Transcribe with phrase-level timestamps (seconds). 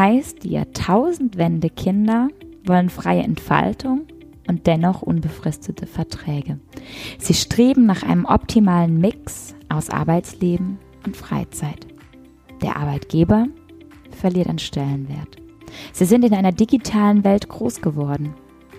[0.00, 2.28] heißt, die Jahrtausendwende Kinder
[2.64, 4.06] wollen freie Entfaltung
[4.48, 6.58] und dennoch unbefristete Verträge.
[7.18, 11.86] Sie streben nach einem optimalen Mix aus Arbeitsleben und Freizeit.
[12.62, 13.46] Der Arbeitgeber
[14.10, 15.36] verliert an Stellenwert.
[15.92, 18.34] Sie sind in einer digitalen Welt groß geworden.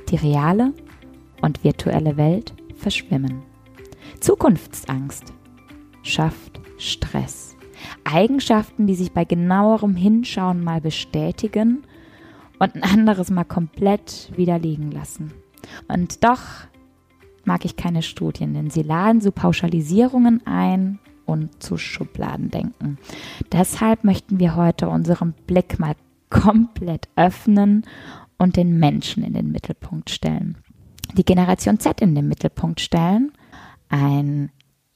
[0.10, 0.74] Die reale
[1.42, 3.44] und virtuelle Welt verschwimmen.
[4.20, 5.34] Zukunftsangst
[6.02, 7.51] schafft Stress.
[8.04, 11.84] Eigenschaften, die sich bei genauerem Hinschauen mal bestätigen
[12.60, 15.34] und ein anderes mal komplett widerlegen lassen.
[15.88, 16.42] Und doch
[17.44, 22.98] mag ich keine Studien, denn sie laden zu Pauschalisierungen ein und zu Schubladendenken.
[23.52, 25.96] Deshalb möchten wir heute unseren Blick mal
[26.30, 27.86] komplett öffnen
[28.38, 30.58] und den Menschen in den Mittelpunkt stellen.
[31.18, 33.32] Die Generation Z in den Mittelpunkt stellen.
[33.90, 34.52] Ein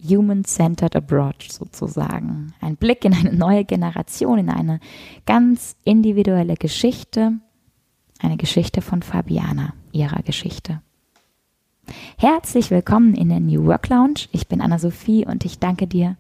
[0.08, 2.54] Human-Centered Approach sozusagen.
[2.62, 4.80] Ein Blick in eine neue Generation, in eine
[5.26, 7.34] ganz individuelle Geschichte.
[8.20, 10.82] Eine Geschichte von Fabiana, ihrer Geschichte.
[12.18, 14.28] Herzlich willkommen in der New Work Lounge.
[14.32, 16.18] Ich bin Anna-Sophie und ich danke dir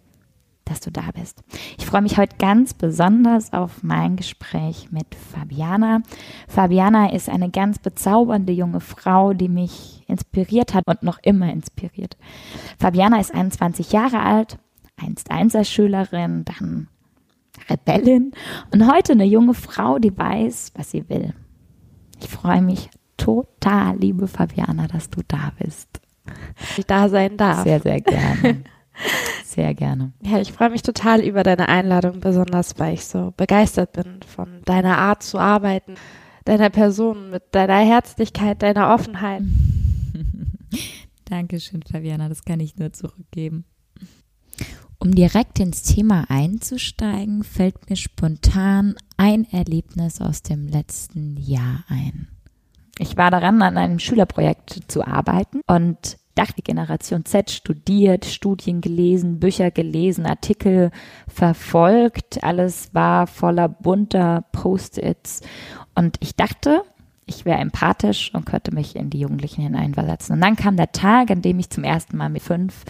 [0.65, 1.43] dass du da bist.
[1.77, 6.01] Ich freue mich heute ganz besonders auf mein Gespräch mit Fabiana.
[6.47, 12.17] Fabiana ist eine ganz bezaubernde junge Frau, die mich inspiriert hat und noch immer inspiriert.
[12.77, 14.57] Fabiana ist 21 Jahre alt,
[14.97, 16.87] einst Einserschülerin, dann
[17.69, 18.31] Rebellin
[18.71, 21.33] und heute eine junge Frau, die weiß, was sie will.
[22.19, 26.01] Ich freue mich total, liebe Fabiana, dass du da bist.
[26.77, 27.63] Ich da sein darf.
[27.63, 28.63] Sehr, sehr gerne.
[29.43, 30.11] Sehr gerne.
[30.21, 34.61] Ja, ich freue mich total über deine Einladung, besonders weil ich so begeistert bin von
[34.65, 35.95] deiner Art zu arbeiten,
[36.45, 39.43] deiner Person, mit deiner Herzlichkeit, deiner Offenheit.
[41.25, 43.65] Dankeschön, Fabiana, das kann ich nur zurückgeben.
[44.99, 52.27] Um direkt ins Thema einzusteigen, fällt mir spontan ein Erlebnis aus dem letzten Jahr ein.
[52.97, 58.81] Ich war daran, an einem Schülerprojekt zu arbeiten und dachte, die Generation Z studiert, Studien
[58.81, 60.91] gelesen, Bücher gelesen, Artikel
[61.27, 62.43] verfolgt.
[62.43, 65.41] Alles war voller bunter Post-its.
[65.95, 66.83] Und ich dachte,
[67.25, 70.35] ich wäre empathisch und könnte mich in die Jugendlichen hineinversetzen.
[70.35, 72.83] Und dann kam der Tag, an dem ich zum ersten Mal mit fünf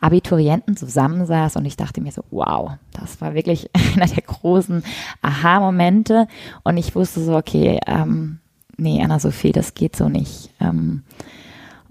[0.00, 4.84] Abiturienten zusammensaß und ich dachte mir so, wow, das war wirklich einer der großen
[5.20, 6.28] Aha-Momente.
[6.62, 8.38] Und ich wusste so, okay, ähm,
[8.76, 10.50] nee, Anna-Sophie, das geht so nicht.
[10.60, 11.02] Ähm,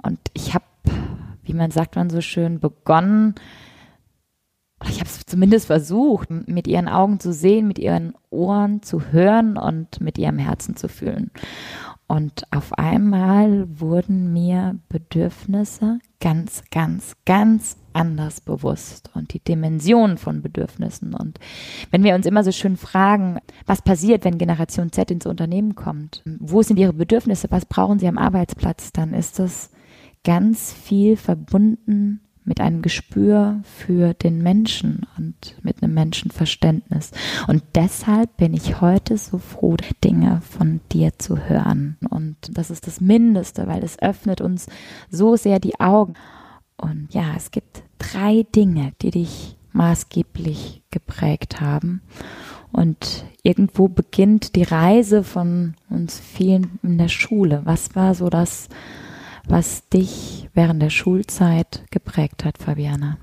[0.02, 0.64] und ich habe
[1.44, 3.36] wie man sagt man so schön, begonnen,
[4.90, 9.58] ich habe es zumindest versucht, mit ihren Augen zu sehen, mit ihren Ohren zu hören
[9.58, 11.32] und mit ihrem Herzen zu fühlen.
[12.08, 20.42] Und auf einmal wurden mir Bedürfnisse ganz, ganz, ganz anders bewusst und die Dimension von
[20.42, 21.14] Bedürfnissen.
[21.14, 21.40] Und
[21.90, 26.22] wenn wir uns immer so schön fragen, was passiert, wenn Generation Z ins Unternehmen kommt?
[26.26, 27.48] Wo sind ihre Bedürfnisse?
[27.50, 28.92] Was brauchen sie am Arbeitsplatz?
[28.92, 29.70] Dann ist das
[30.24, 37.12] ganz viel verbunden mit einem Gespür für den Menschen und mit einem Menschenverständnis.
[37.48, 41.98] Und deshalb bin ich heute so froh, Dinge von dir zu hören.
[42.10, 44.68] Und das ist das Mindeste, weil es öffnet uns
[45.10, 46.14] so sehr die Augen.
[46.78, 52.02] Und ja, es gibt drei Dinge, die dich maßgeblich geprägt haben.
[52.72, 57.62] Und irgendwo beginnt die Reise von uns vielen in der Schule.
[57.66, 58.70] Was war so das
[59.48, 63.18] was dich während der Schulzeit geprägt hat, Fabiana?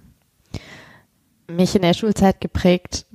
[1.48, 3.06] Mich in der Schulzeit geprägt,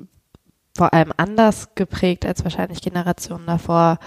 [0.75, 3.99] vor allem anders geprägt als wahrscheinlich Generationen davor,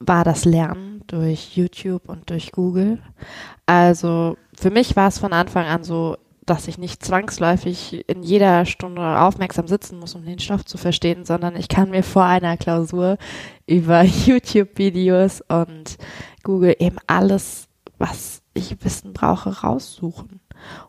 [0.00, 2.98] war das Lernen durch YouTube und durch Google.
[3.66, 8.64] Also für mich war es von Anfang an so, dass ich nicht zwangsläufig in jeder
[8.64, 12.56] Stunde aufmerksam sitzen muss, um den Stoff zu verstehen, sondern ich kann mir vor einer
[12.56, 13.18] Klausur
[13.66, 15.96] über YouTube-Videos und
[16.42, 17.68] Google eben alles
[18.00, 20.40] was ich wissen brauche, raussuchen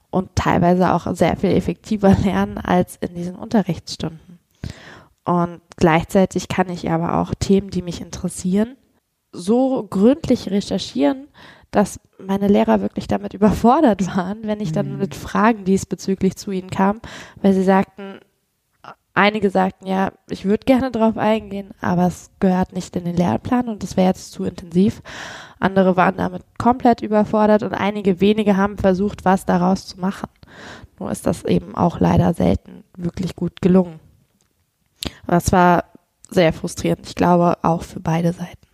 [0.09, 4.39] und teilweise auch sehr viel effektiver lernen als in diesen Unterrichtsstunden.
[5.23, 8.75] Und gleichzeitig kann ich aber auch Themen, die mich interessieren,
[9.31, 11.27] so gründlich recherchieren,
[11.69, 14.97] dass meine Lehrer wirklich damit überfordert waren, wenn ich dann mhm.
[14.97, 17.01] mit Fragen diesbezüglich zu ihnen kam,
[17.41, 18.19] weil sie sagten,
[19.13, 23.67] einige sagten ja, ich würde gerne drauf eingehen, aber es gehört nicht in den Lehrplan
[23.67, 25.01] und das wäre jetzt zu intensiv.
[25.59, 30.29] Andere waren damit komplett überfordert und einige wenige haben versucht, was daraus zu machen.
[30.99, 33.99] Nur ist das eben auch leider selten wirklich gut gelungen.
[35.27, 35.85] Das war
[36.29, 38.67] sehr frustrierend, ich glaube auch für beide Seiten.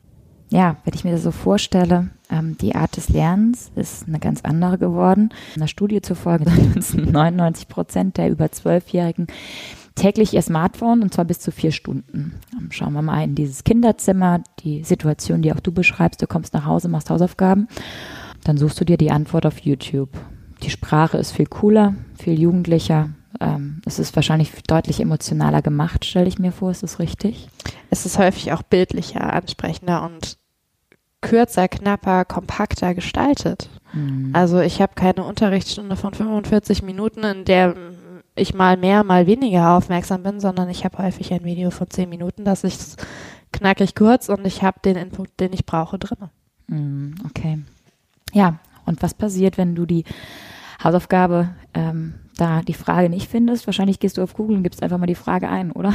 [0.50, 4.42] Ja, wenn ich mir das so vorstelle, ähm, die Art des Lernens ist eine ganz
[4.44, 5.34] andere geworden.
[5.56, 6.50] In der Studie zufolge
[6.80, 9.28] sind 99 Prozent der über Zwölfjährigen
[9.98, 12.40] täglich ihr Smartphone und zwar bis zu vier Stunden.
[12.70, 16.22] Schauen wir mal in dieses Kinderzimmer, die Situation, die auch du beschreibst.
[16.22, 17.68] Du kommst nach Hause, machst Hausaufgaben,
[18.44, 20.10] dann suchst du dir die Antwort auf YouTube.
[20.64, 23.10] Die Sprache ist viel cooler, viel jugendlicher.
[23.40, 26.72] Ähm, es ist wahrscheinlich deutlich emotionaler gemacht, stelle ich mir vor.
[26.72, 27.50] Ist das richtig?
[27.90, 30.38] Es ist häufig auch bildlicher, ansprechender und
[31.22, 33.70] kürzer, knapper, kompakter gestaltet.
[33.94, 34.32] Mhm.
[34.34, 37.76] Also ich habe keine Unterrichtsstunde von 45 Minuten, in der
[38.38, 42.10] ich mal mehr, mal weniger aufmerksam bin, sondern ich habe häufig ein Video von 10
[42.10, 43.06] Minuten, das ist
[43.52, 46.30] knackig kurz und ich habe den Input, den ich brauche, drin.
[46.68, 47.60] Mhm, okay.
[48.34, 50.04] Ja, und was passiert, wenn du die
[50.84, 53.68] Hausaufgabe ähm, da die Frage nicht findest?
[53.68, 55.94] Wahrscheinlich gehst du auf Google und gibst einfach mal die Frage ein, oder?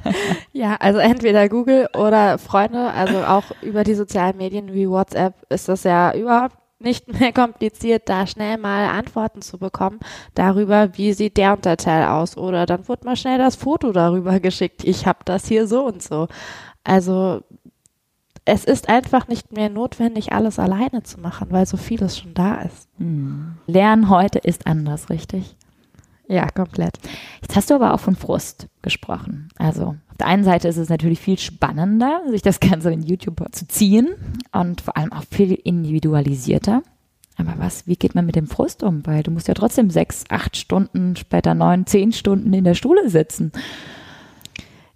[0.52, 5.68] ja, also entweder Google oder Freunde, also auch über die sozialen Medien wie WhatsApp ist
[5.68, 10.00] das ja überhaupt nicht mehr kompliziert, da schnell mal Antworten zu bekommen
[10.34, 12.36] darüber, wie sieht der Unterteil aus.
[12.36, 14.84] Oder dann wurde mal schnell das Foto darüber geschickt.
[14.84, 16.28] Ich habe das hier so und so.
[16.84, 17.42] Also
[18.44, 22.62] es ist einfach nicht mehr notwendig, alles alleine zu machen, weil so vieles schon da
[22.62, 22.88] ist.
[22.98, 23.56] Hm.
[23.66, 25.56] Lernen heute ist anders, richtig?
[26.30, 26.96] Ja, komplett.
[27.42, 29.48] Jetzt hast du aber auch von Frust gesprochen.
[29.58, 33.44] Also auf der einen Seite ist es natürlich viel spannender, sich das Ganze in YouTube
[33.50, 34.10] zu ziehen
[34.52, 36.84] und vor allem auch viel individualisierter.
[37.36, 39.04] Aber was, wie geht man mit dem Frust um?
[39.06, 43.10] Weil du musst ja trotzdem sechs, acht Stunden, später neun, zehn Stunden in der Schule
[43.10, 43.50] sitzen.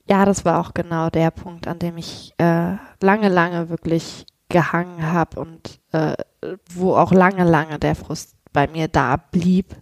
[0.08, 5.10] Ja, das war auch genau der Punkt, an dem ich äh, lange, lange wirklich gehangen
[5.10, 6.14] habe und äh,
[6.72, 9.74] wo auch lange, lange der Frust bei mir da blieb.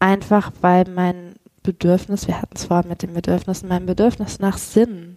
[0.00, 5.16] Einfach weil mein Bedürfnis, wir hatten es vorhin mit den Bedürfnissen, mein Bedürfnis nach Sinn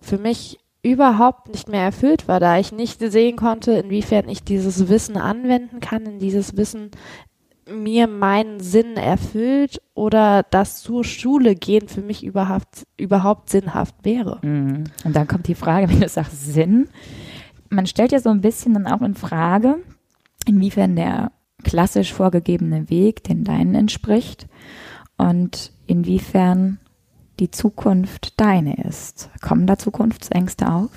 [0.00, 4.88] für mich überhaupt nicht mehr erfüllt war, da ich nicht sehen konnte, inwiefern ich dieses
[4.88, 6.90] Wissen anwenden kann, in dieses Wissen
[7.70, 14.38] mir meinen Sinn erfüllt oder dass zur Schule gehen für mich überhaupt, überhaupt sinnhaft wäre.
[14.42, 14.84] Mhm.
[15.04, 16.88] Und dann kommt die Frage, wenn du sagst Sinn,
[17.68, 19.76] man stellt ja so ein bisschen dann auch in Frage,
[20.46, 21.32] inwiefern der
[21.64, 24.46] klassisch vorgegebene Weg den deinen entspricht
[25.16, 26.78] und inwiefern
[27.40, 29.30] die Zukunft deine ist.
[29.40, 30.90] Kommen da Zukunftsängste auf?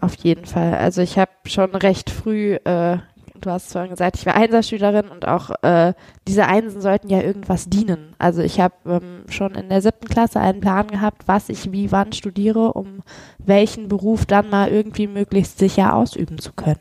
[0.00, 0.74] Auf jeden Fall.
[0.74, 2.98] Also ich habe schon recht früh äh,
[3.44, 5.94] du hast vorhin gesagt, ich war Einserschülerin und auch äh,
[6.26, 8.14] diese Einsen sollten ja irgendwas dienen.
[8.18, 11.92] Also ich habe ähm, schon in der siebten Klasse einen Plan gehabt, was ich wie
[11.92, 13.02] wann studiere, um
[13.38, 16.80] welchen Beruf dann mal irgendwie möglichst sicher ausüben zu können.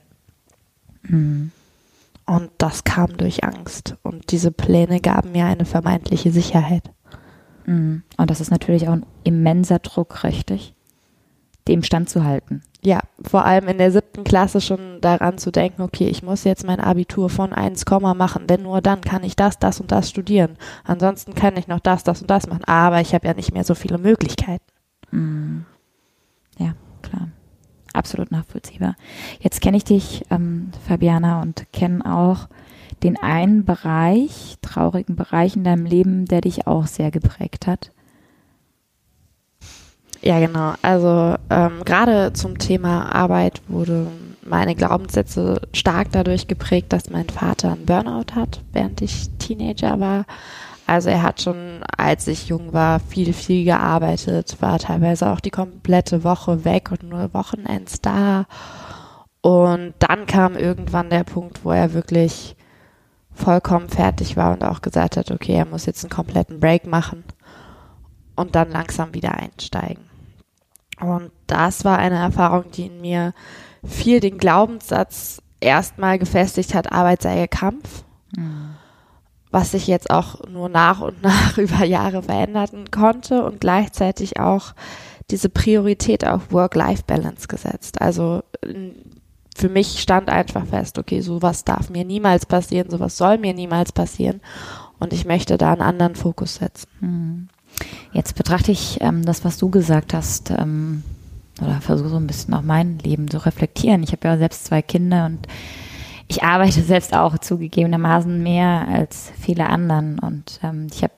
[1.04, 1.52] Mhm.
[2.26, 3.96] Und das kam durch Angst.
[4.02, 6.92] Und diese Pläne gaben mir eine vermeintliche Sicherheit.
[7.66, 8.04] Mhm.
[8.18, 10.74] Und das ist natürlich auch ein immenser Druck, richtig?
[11.68, 16.22] Dem standzuhalten ja, vor allem in der siebten Klasse schon daran zu denken, okay, ich
[16.22, 19.92] muss jetzt mein Abitur von 1, machen, denn nur dann kann ich das, das und
[19.92, 20.58] das studieren.
[20.84, 22.66] Ansonsten kann ich noch das, das und das machen.
[22.66, 24.66] Aber ich habe ja nicht mehr so viele Möglichkeiten.
[25.12, 25.66] Mhm.
[26.58, 27.30] Ja, klar.
[27.94, 28.96] Absolut nachvollziehbar.
[29.40, 32.48] Jetzt kenne ich dich, ähm, Fabiana, und kenne auch
[33.04, 37.92] den einen Bereich, traurigen Bereich in deinem Leben, der dich auch sehr geprägt hat.
[40.22, 40.74] Ja, genau.
[40.82, 44.08] Also ähm, gerade zum Thema Arbeit wurde
[44.46, 50.26] meine Glaubenssätze stark dadurch geprägt, dass mein Vater einen Burnout hat, während ich Teenager war.
[50.86, 55.50] Also er hat schon, als ich jung war, viel, viel gearbeitet, war teilweise auch die
[55.50, 58.46] komplette Woche weg und nur Wochenends da.
[59.42, 62.56] Und dann kam irgendwann der Punkt, wo er wirklich
[63.34, 67.24] vollkommen fertig war und auch gesagt hat, okay, er muss jetzt einen kompletten Break machen
[68.36, 70.04] und dann langsam wieder einsteigen.
[71.00, 73.34] Und das war eine Erfahrung, die in mir
[73.84, 78.04] viel den Glaubenssatz erstmal gefestigt hat, Arbeit sei Kampf.
[78.36, 78.76] Mhm.
[79.54, 84.74] Was sich jetzt auch nur nach und nach über Jahre verändern konnte und gleichzeitig auch
[85.30, 88.02] diese Priorität auf Work-Life-Balance gesetzt.
[88.02, 88.44] Also
[89.56, 93.92] für mich stand einfach fest, okay, sowas darf mir niemals passieren, sowas soll mir niemals
[93.92, 94.42] passieren
[95.00, 96.88] und ich möchte da einen anderen Fokus setzen.
[97.00, 97.48] Mhm.
[98.12, 101.04] Jetzt betrachte ich ähm, das, was du gesagt hast, ähm,
[101.62, 104.04] oder versuche so ein bisschen auch mein Leben zu reflektieren.
[104.04, 105.48] Ich habe ja selbst zwei Kinder und
[106.34, 110.20] ich arbeite selbst auch zugegebenermaßen mehr als viele anderen.
[110.20, 111.14] Und ähm, ich habe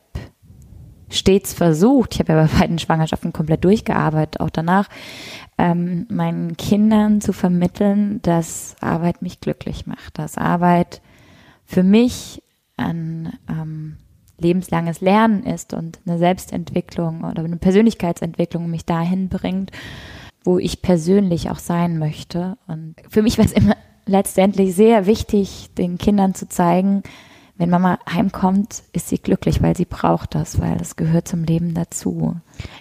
[1.09, 4.89] stets versucht, ich habe ja bei beiden Schwangerschaften komplett durchgearbeitet, auch danach,
[5.57, 11.01] ähm, meinen Kindern zu vermitteln, dass Arbeit mich glücklich macht, dass Arbeit
[11.65, 12.43] für mich
[12.75, 13.97] ein ähm,
[14.37, 19.71] lebenslanges Lernen ist und eine Selbstentwicklung oder eine Persönlichkeitsentwicklung mich dahin bringt,
[20.43, 22.57] wo ich persönlich auch sein möchte.
[22.67, 27.03] Und für mich war es immer letztendlich sehr wichtig, den Kindern zu zeigen,
[27.57, 31.73] wenn Mama heimkommt, ist sie glücklich, weil sie braucht das, weil das gehört zum Leben
[31.73, 32.35] dazu.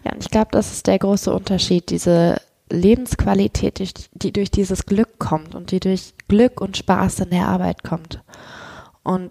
[0.05, 2.41] Ja, und ich glaube, das ist der große Unterschied, diese
[2.71, 7.47] Lebensqualität, die, die durch dieses Glück kommt und die durch Glück und Spaß in der
[7.47, 8.23] Arbeit kommt.
[9.05, 9.31] Und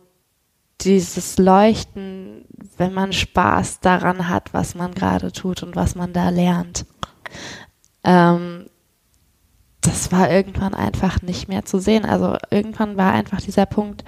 [0.81, 2.45] dieses Leuchten,
[2.77, 6.85] wenn man Spaß daran hat, was man gerade tut und was man da lernt.
[8.03, 8.62] Ähm,
[9.93, 12.03] das war irgendwann einfach nicht mehr zu sehen.
[12.03, 14.03] Also irgendwann war einfach dieser Punkt,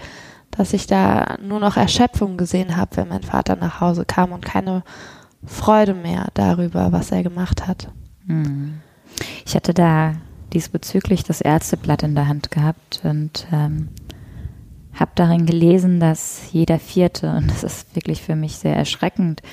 [0.50, 4.44] dass ich da nur noch Erschöpfung gesehen habe, wenn mein Vater nach Hause kam und
[4.44, 4.84] keine
[5.46, 7.92] Freude mehr darüber, was er gemacht hat.
[8.26, 8.82] Hm.
[9.46, 10.16] Ich hatte da
[10.54, 13.90] diesbezüglich das Ärzteblatt in der Hand gehabt und ähm,
[14.96, 19.44] habe darin gelesen, dass jeder vierte, und das ist wirklich für mich sehr erschreckend,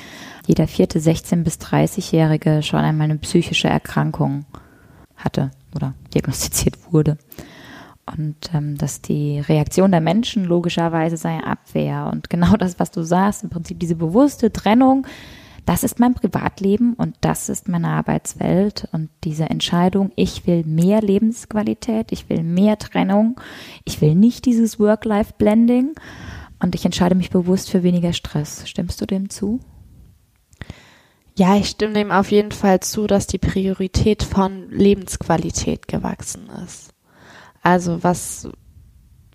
[0.46, 4.46] jeder vierte 16- bis 30-Jährige schon einmal eine psychische Erkrankung
[5.14, 7.18] hatte oder diagnostiziert wurde.
[8.16, 12.10] Und ähm, dass die Reaktion der Menschen logischerweise sei Abwehr.
[12.12, 15.06] Und genau das, was du sagst, im Prinzip diese bewusste Trennung
[15.64, 21.00] das ist mein Privatleben und das ist meine Arbeitswelt und diese Entscheidung, ich will mehr
[21.00, 23.40] Lebensqualität, ich will mehr Trennung,
[23.84, 25.92] ich will nicht dieses Work-Life-Blending
[26.60, 28.68] und ich entscheide mich bewusst für weniger Stress.
[28.68, 29.60] Stimmst du dem zu?
[31.36, 36.90] Ja, ich stimme dem auf jeden Fall zu, dass die Priorität von Lebensqualität gewachsen ist.
[37.62, 38.48] Also was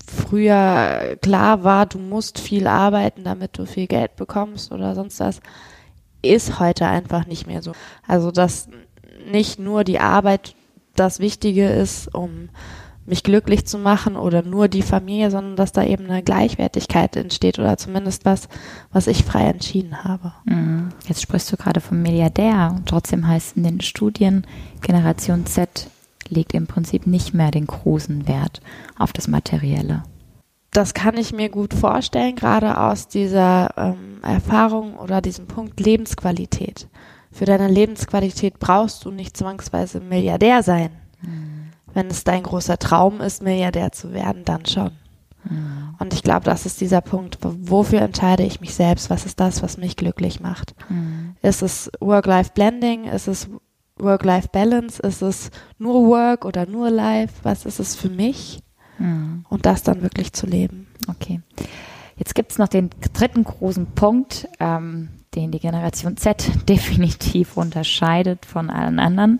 [0.05, 5.41] früher klar war, du musst viel arbeiten, damit du viel Geld bekommst oder sonst was,
[6.21, 7.73] ist heute einfach nicht mehr so.
[8.07, 8.69] Also, dass
[9.29, 10.55] nicht nur die Arbeit
[10.95, 12.49] das Wichtige ist, um
[13.07, 17.57] mich glücklich zu machen oder nur die Familie, sondern dass da eben eine Gleichwertigkeit entsteht
[17.57, 18.49] oder zumindest was,
[18.91, 20.33] was ich frei entschieden habe.
[20.45, 20.89] Mhm.
[21.07, 24.45] Jetzt sprichst du gerade vom Milliardär und trotzdem heißt in den Studien,
[24.81, 25.87] Generation Z
[26.29, 28.61] legt im Prinzip nicht mehr den großen Wert
[28.97, 30.03] auf das Materielle
[30.77, 36.87] das kann ich mir gut vorstellen, gerade aus dieser ähm, Erfahrung oder diesem Punkt Lebensqualität.
[37.31, 40.91] Für deine Lebensqualität brauchst du nicht zwangsweise Milliardär sein.
[41.21, 41.66] Mhm.
[41.97, 44.91] Wenn es dein großer Traum ist, Milliardär zu werden, dann schon.
[45.45, 45.95] Mhm.
[45.97, 49.09] Und ich glaube, das ist dieser Punkt, wofür entscheide ich mich selbst?
[49.09, 50.75] Was ist das, was mich glücklich macht?
[50.89, 51.35] Mhm.
[51.41, 53.05] Ist es Work-Life-Blending?
[53.05, 53.49] Ist es
[53.97, 55.01] Work-Life-Balance?
[55.01, 55.49] Ist es
[55.79, 57.33] nur Work oder nur Life?
[57.41, 58.59] Was ist es für mich?
[58.99, 59.45] Mhm.
[59.49, 60.85] Und das dann wirklich zu leben.
[61.07, 61.41] Okay.
[62.15, 68.45] Jetzt gibt es noch den dritten großen Punkt, ähm, den die Generation Z definitiv unterscheidet
[68.45, 69.39] von allen anderen.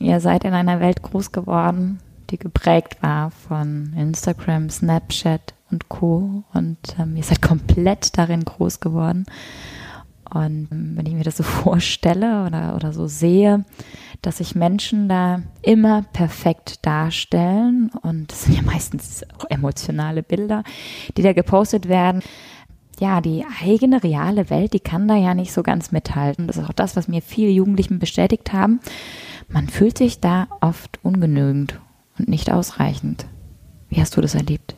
[0.00, 6.42] Ihr seid in einer Welt groß geworden, die geprägt war von Instagram, Snapchat und Co.
[6.54, 9.26] Und ähm, ihr seid komplett darin groß geworden.
[10.32, 13.66] Und ähm, wenn ich mir das so vorstelle oder, oder so sehe,
[14.22, 20.64] dass sich Menschen da immer perfekt darstellen und das sind ja meistens auch emotionale Bilder,
[21.18, 22.22] die da gepostet werden.
[23.00, 26.46] Ja, die eigene reale Welt, die kann da ja nicht so ganz mithalten.
[26.46, 28.78] Das ist auch das, was mir viele Jugendlichen bestätigt haben.
[29.48, 31.80] Man fühlt sich da oft ungenügend
[32.18, 33.24] und nicht ausreichend.
[33.88, 34.76] Wie hast du das erlebt?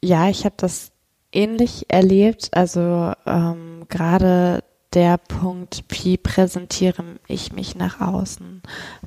[0.00, 0.92] Ja, ich habe das
[1.32, 2.50] ähnlich erlebt.
[2.52, 4.62] Also ähm, gerade
[4.94, 8.62] der Punkt, wie präsentiere ich mich nach außen?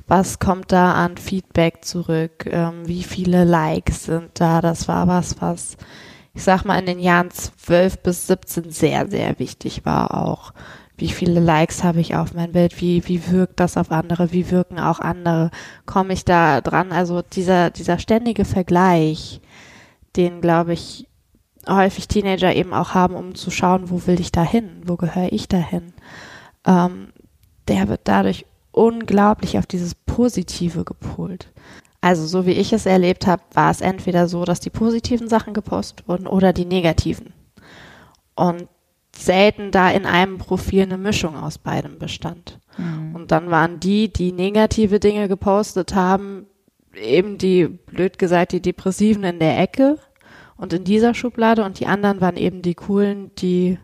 [0.06, 2.44] Was kommt da an Feedback zurück?
[2.44, 4.60] Ähm, wie viele Likes sind da?
[4.60, 5.78] Das war was, was
[6.34, 10.52] ich sag mal in den Jahren 12 bis 17 sehr, sehr wichtig war auch.
[10.96, 12.80] Wie viele Likes habe ich auf mein Bild?
[12.80, 14.32] Wie, wie wirkt das auf andere?
[14.32, 15.50] Wie wirken auch andere?
[15.86, 16.92] Komme ich da dran?
[16.92, 19.40] Also dieser, dieser ständige Vergleich,
[20.16, 21.08] den glaube ich
[21.68, 25.32] häufig Teenager eben auch haben, um zu schauen, wo will ich da hin, wo gehöre
[25.32, 25.94] ich dahin,
[26.66, 27.08] ähm,
[27.68, 31.48] der wird dadurch unglaublich auf dieses Positive gepolt.
[32.04, 35.54] Also so wie ich es erlebt habe, war es entweder so, dass die positiven Sachen
[35.54, 37.32] gepostet wurden oder die negativen.
[38.34, 38.68] Und
[39.16, 42.60] selten da in einem Profil eine Mischung aus beidem bestand.
[42.76, 43.14] Mhm.
[43.14, 46.44] Und dann waren die, die negative Dinge gepostet haben,
[46.94, 49.98] eben die, blöd gesagt, die Depressiven in der Ecke
[50.58, 53.78] und in dieser Schublade und die anderen waren eben die coolen, die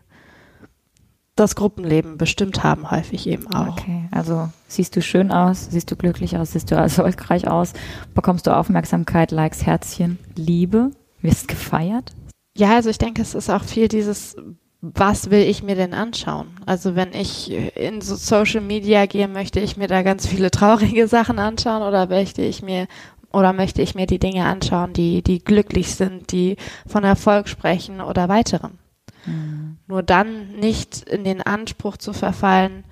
[1.35, 3.77] das Gruppenleben bestimmt haben, häufig eben auch.
[3.79, 7.73] Okay, also siehst du schön aus, siehst du glücklich aus, siehst du erfolgreich aus,
[8.13, 12.13] bekommst du Aufmerksamkeit, Likes, Herzchen, Liebe, wirst gefeiert?
[12.57, 14.35] Ja, also ich denke, es ist auch viel dieses,
[14.81, 16.47] was will ich mir denn anschauen?
[16.65, 21.07] Also wenn ich in so Social Media gehe, möchte ich mir da ganz viele traurige
[21.07, 22.87] Sachen anschauen oder möchte ich mir
[23.31, 28.01] oder möchte ich mir die Dinge anschauen, die, die glücklich sind, die von Erfolg sprechen
[28.01, 28.80] oder weiterem?
[29.25, 29.77] Mhm.
[29.87, 32.83] Nur dann nicht in den Anspruch zu verfallen,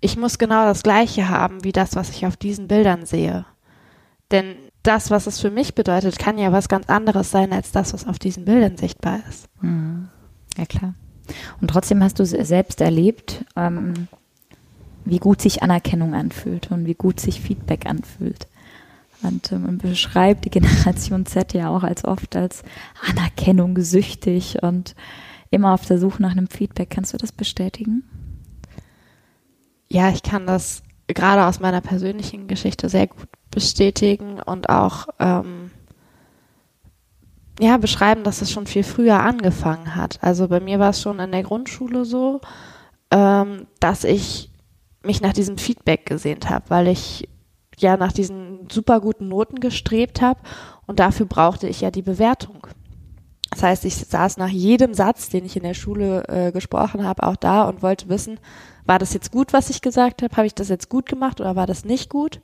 [0.00, 3.44] ich muss genau das Gleiche haben wie das, was ich auf diesen Bildern sehe.
[4.30, 7.92] Denn das, was es für mich bedeutet, kann ja was ganz anderes sein als das,
[7.92, 9.48] was auf diesen Bildern sichtbar ist.
[9.60, 10.08] Mhm.
[10.56, 10.94] Ja, klar.
[11.60, 14.08] Und trotzdem hast du selbst erlebt, ähm,
[15.04, 18.46] wie gut sich Anerkennung anfühlt und wie gut sich Feedback anfühlt.
[19.22, 22.62] Und äh, man beschreibt die Generation Z ja auch als oft als
[23.08, 24.94] Anerkennung süchtig und
[25.56, 26.90] immer auf der Suche nach einem Feedback.
[26.90, 28.04] Kannst du das bestätigen?
[29.88, 35.70] Ja, ich kann das gerade aus meiner persönlichen Geschichte sehr gut bestätigen und auch ähm,
[37.58, 40.18] ja, beschreiben, dass es schon viel früher angefangen hat.
[40.22, 42.40] Also bei mir war es schon in der Grundschule so,
[43.10, 44.50] ähm, dass ich
[45.02, 47.28] mich nach diesem Feedback gesehnt habe, weil ich
[47.78, 50.40] ja nach diesen super guten Noten gestrebt habe
[50.86, 52.66] und dafür brauchte ich ja die Bewertung.
[53.56, 57.22] Das heißt, ich saß nach jedem Satz, den ich in der Schule äh, gesprochen habe,
[57.22, 58.38] auch da und wollte wissen,
[58.84, 60.36] war das jetzt gut, was ich gesagt habe?
[60.36, 62.42] Habe ich das jetzt gut gemacht oder war das nicht gut?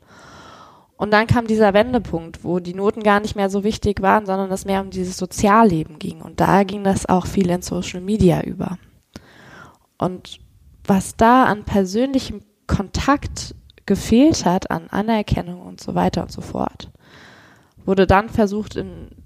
[0.96, 4.50] Und dann kam dieser Wendepunkt, wo die Noten gar nicht mehr so wichtig waren, sondern
[4.52, 6.22] es mehr um dieses Sozialleben ging.
[6.22, 8.78] Und da ging das auch viel in Social Media über.
[9.98, 10.40] Und
[10.82, 13.54] was da an persönlichem Kontakt
[13.84, 16.90] gefehlt hat, an Anerkennung und so weiter und so fort,
[17.84, 19.21] wurde dann versucht, in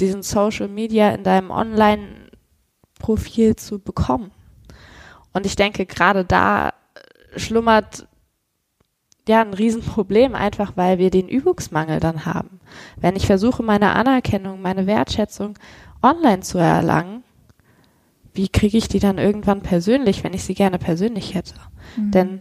[0.00, 4.30] diesen Social Media, in deinem Online-Profil zu bekommen.
[5.32, 6.72] Und ich denke, gerade da
[7.36, 8.06] schlummert
[9.28, 12.60] ja ein Riesenproblem, einfach weil wir den Übungsmangel dann haben.
[12.96, 15.54] Wenn ich versuche, meine Anerkennung, meine Wertschätzung
[16.02, 17.22] online zu erlangen,
[18.34, 21.54] wie kriege ich die dann irgendwann persönlich, wenn ich sie gerne persönlich hätte?
[21.96, 22.10] Mhm.
[22.10, 22.40] Denn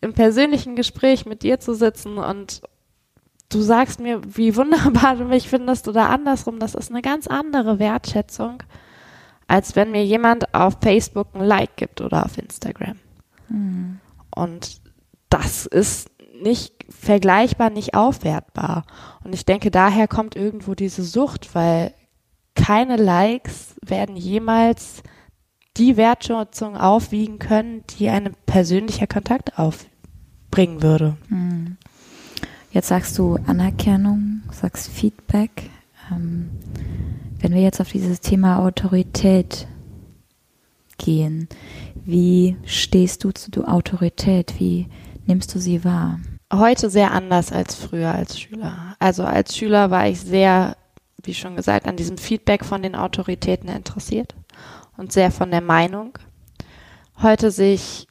[0.00, 2.62] im persönlichen Gespräch mit dir zu sitzen und
[3.54, 7.78] du sagst mir, wie wunderbar du mich findest oder andersrum, das ist eine ganz andere
[7.78, 8.62] Wertschätzung,
[9.46, 12.98] als wenn mir jemand auf Facebook ein Like gibt oder auf Instagram.
[13.48, 14.00] Mhm.
[14.34, 14.80] Und
[15.28, 16.10] das ist
[16.42, 18.84] nicht vergleichbar, nicht aufwertbar.
[19.24, 21.94] Und ich denke, daher kommt irgendwo diese Sucht, weil
[22.54, 25.02] keine Likes werden jemals
[25.76, 31.16] die Wertschätzung aufwiegen können, die ein persönlicher Kontakt aufbringen würde.
[31.28, 31.78] Hm.
[32.72, 35.68] Jetzt sagst du Anerkennung, sagst Feedback.
[36.10, 36.48] Ähm,
[37.38, 39.66] wenn wir jetzt auf dieses Thema Autorität
[40.96, 41.48] gehen,
[42.06, 44.54] wie stehst du zu Autorität?
[44.58, 44.88] Wie
[45.26, 46.20] nimmst du sie wahr?
[46.50, 48.96] Heute sehr anders als früher als Schüler.
[48.98, 50.78] Also als Schüler war ich sehr,
[51.22, 54.34] wie schon gesagt, an diesem Feedback von den Autoritäten interessiert
[54.96, 56.18] und sehr von der Meinung.
[57.20, 58.06] Heute sehe ich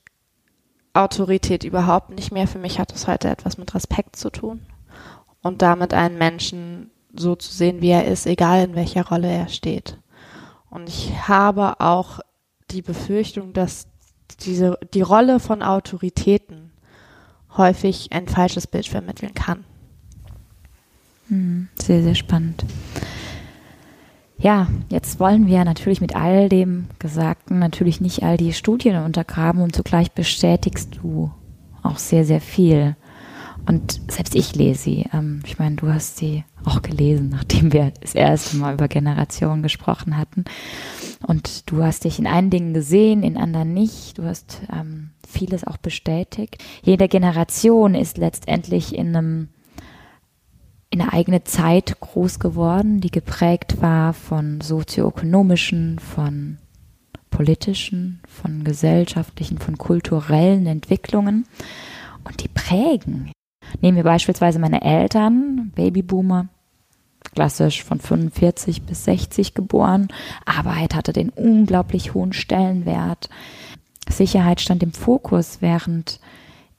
[0.94, 2.48] Autorität überhaupt nicht mehr.
[2.48, 4.62] Für mich hat es heute etwas mit Respekt zu tun
[5.42, 9.50] und damit einen Menschen so zu sehen, wie er ist, egal in welcher Rolle er
[9.50, 9.98] steht.
[10.70, 12.20] Und ich habe auch
[12.72, 13.88] die Befürchtung, dass
[14.42, 16.72] diese, die Rolle von Autoritäten
[17.58, 19.66] häufig ein falsches Bild vermitteln kann.
[21.28, 22.64] Hm, sehr, sehr spannend.
[24.42, 29.62] Ja, jetzt wollen wir natürlich mit all dem Gesagten natürlich nicht all die Studien untergraben
[29.62, 31.30] und zugleich bestätigst du
[31.84, 32.96] auch sehr, sehr viel.
[33.68, 35.06] Und selbst ich lese sie.
[35.14, 39.62] Ähm, ich meine, du hast sie auch gelesen, nachdem wir das erste Mal über Generationen
[39.62, 40.46] gesprochen hatten.
[41.28, 44.18] Und du hast dich in einigen Dingen gesehen, in anderen nicht.
[44.18, 46.58] Du hast ähm, vieles auch bestätigt.
[46.82, 49.50] Jede Generation ist letztendlich in einem
[50.92, 56.58] in eine eigene Zeit groß geworden, die geprägt war von sozioökonomischen, von
[57.30, 61.48] politischen, von gesellschaftlichen, von kulturellen Entwicklungen.
[62.26, 63.32] Und die prägen.
[63.80, 66.50] Nehmen wir beispielsweise meine Eltern, Babyboomer,
[67.34, 70.10] klassisch von 45 bis 60 geboren.
[70.46, 73.30] Arbeit hatte den unglaublich hohen Stellenwert.
[74.10, 76.20] Sicherheit stand im Fokus, während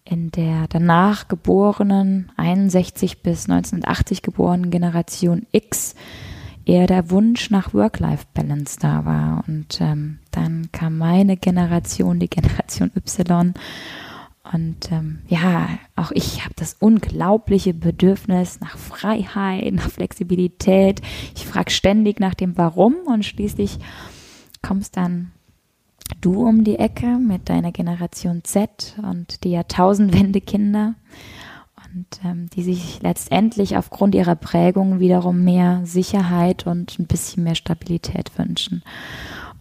[0.05, 5.95] in der danach geborenen 61 bis 1980 geborenen Generation X
[6.65, 9.45] eher der Wunsch nach Work-Life-Balance da war.
[9.47, 13.55] Und ähm, dann kam meine Generation, die Generation Y,
[14.53, 21.01] und ähm, ja, auch ich habe das unglaubliche Bedürfnis nach Freiheit, nach Flexibilität.
[21.37, 23.79] Ich frage ständig nach dem Warum und schließlich
[24.61, 25.31] kommst dann
[26.21, 30.95] du um die Ecke mit deiner Generation Z und die Jahrtausendwende-Kinder
[31.95, 37.55] und ähm, die sich letztendlich aufgrund ihrer Prägung wiederum mehr Sicherheit und ein bisschen mehr
[37.55, 38.83] Stabilität wünschen.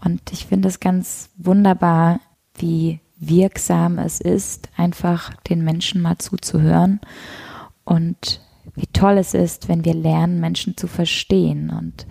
[0.03, 2.19] Und ich finde es ganz wunderbar,
[2.55, 6.99] wie wirksam es ist, einfach den Menschen mal zuzuhören
[7.83, 8.41] und
[8.75, 11.69] wie toll es ist, wenn wir lernen, Menschen zu verstehen.
[11.69, 12.07] Und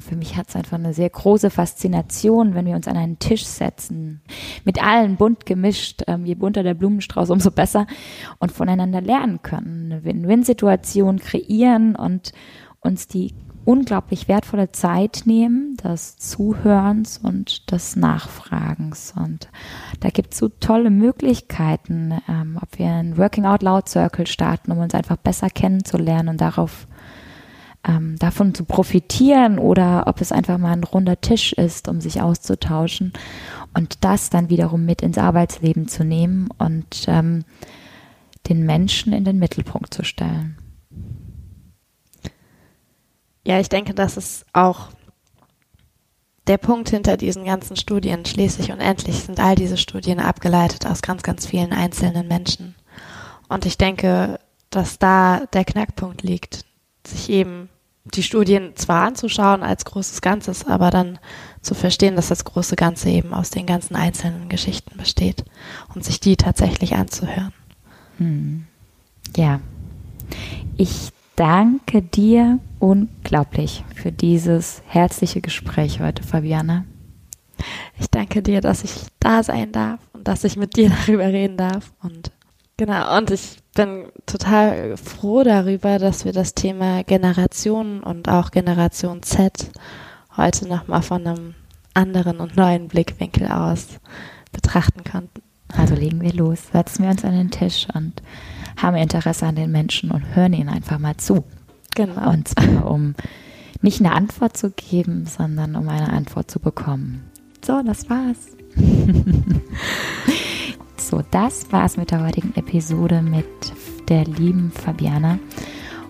[0.00, 3.44] für mich hat es einfach eine sehr große Faszination, wenn wir uns an einen Tisch
[3.44, 4.20] setzen,
[4.64, 7.86] mit allen bunt gemischt, ähm, je bunter der Blumenstrauß, umso besser
[8.38, 12.32] und voneinander lernen können, eine Win-Win-Situation kreieren und
[12.80, 13.34] uns die
[13.66, 19.12] unglaublich wertvolle Zeit nehmen, des Zuhörens und des Nachfragens.
[19.16, 19.48] Und
[20.00, 24.70] da gibt es so tolle Möglichkeiten, ähm, ob wir einen Working Out Loud Circle starten,
[24.70, 26.86] um uns einfach besser kennenzulernen und darauf
[27.86, 32.20] ähm, davon zu profitieren oder ob es einfach mal ein runder Tisch ist, um sich
[32.20, 33.12] auszutauschen
[33.74, 37.44] und das dann wiederum mit ins Arbeitsleben zu nehmen und ähm,
[38.48, 40.56] den Menschen in den Mittelpunkt zu stellen.
[43.44, 44.88] Ja, ich denke, das ist auch
[46.46, 48.24] der Punkt hinter diesen ganzen Studien.
[48.24, 52.74] Schließlich und endlich sind all diese Studien abgeleitet aus ganz, ganz vielen einzelnen Menschen.
[53.48, 56.64] Und ich denke, dass da der Knackpunkt liegt,
[57.06, 57.68] sich eben
[58.14, 61.18] die Studien zwar anzuschauen als großes Ganzes, aber dann
[61.60, 65.44] zu verstehen, dass das große Ganze eben aus den ganzen einzelnen Geschichten besteht
[65.94, 67.52] und sich die tatsächlich anzuhören.
[68.18, 68.66] Hm.
[69.36, 69.60] Ja.
[70.76, 76.84] Ich danke dir unglaublich für dieses herzliche Gespräch heute, Fabiana.
[77.98, 81.56] Ich danke dir, dass ich da sein darf und dass ich mit dir darüber reden
[81.56, 81.92] darf.
[82.02, 82.30] Und
[82.76, 89.22] genau, und ich bin total froh darüber, dass wir das Thema Generationen und auch Generation
[89.22, 89.70] Z
[90.36, 91.54] heute nochmal von einem
[91.94, 94.00] anderen und neuen Blickwinkel aus
[94.52, 95.42] betrachten konnten.
[95.76, 98.22] Also legen wir los, setzen wir uns an den Tisch und
[98.78, 101.44] haben Interesse an den Menschen und hören ihnen einfach mal zu.
[101.94, 102.30] Genau.
[102.30, 103.14] Und zwar, um
[103.82, 107.30] nicht eine Antwort zu geben, sondern um eine Antwort zu bekommen.
[107.64, 108.56] So, das war's.
[111.06, 113.46] so, das war's mit der heutigen Episode mit
[114.08, 115.38] der lieben Fabiana.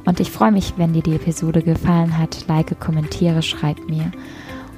[0.05, 2.47] Und ich freue mich, wenn dir die Episode gefallen hat.
[2.49, 4.13] Like, kommentiere, schreib mir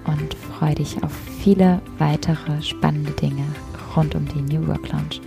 [0.07, 3.45] und freue dich auf viele weitere spannende Dinge
[3.95, 5.21] rund um die New Work Lounge.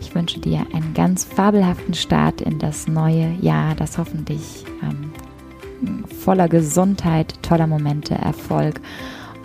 [0.00, 6.48] Ich wünsche dir einen ganz fabelhaften Start in das neue Jahr, das hoffentlich ähm, voller
[6.48, 8.80] Gesundheit, toller Momente, Erfolg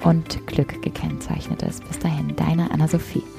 [0.03, 1.87] und Glück gekennzeichnet ist.
[1.87, 3.34] Bis dahin, deine Anna-Sophie.